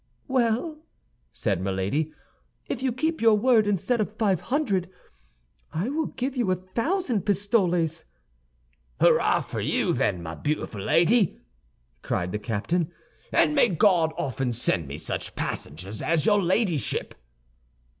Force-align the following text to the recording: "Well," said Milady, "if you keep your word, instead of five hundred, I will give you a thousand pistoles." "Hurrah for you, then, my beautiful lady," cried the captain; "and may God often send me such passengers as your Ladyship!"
"Well," 0.27 0.79
said 1.31 1.61
Milady, 1.61 2.11
"if 2.67 2.81
you 2.81 2.91
keep 2.91 3.21
your 3.21 3.35
word, 3.37 3.67
instead 3.67 4.01
of 4.01 4.17
five 4.17 4.41
hundred, 4.41 4.89
I 5.71 5.89
will 5.89 6.07
give 6.07 6.35
you 6.35 6.49
a 6.49 6.55
thousand 6.55 7.21
pistoles." 7.23 8.05
"Hurrah 8.99 9.41
for 9.41 9.61
you, 9.61 9.93
then, 9.93 10.23
my 10.23 10.33
beautiful 10.33 10.81
lady," 10.81 11.37
cried 12.01 12.31
the 12.31 12.39
captain; 12.39 12.91
"and 13.31 13.53
may 13.53 13.69
God 13.69 14.11
often 14.17 14.51
send 14.53 14.87
me 14.87 14.97
such 14.97 15.35
passengers 15.35 16.01
as 16.01 16.25
your 16.25 16.41
Ladyship!" 16.41 17.13